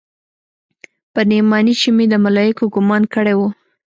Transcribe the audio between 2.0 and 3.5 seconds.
د ملايکو ګومان کړى و.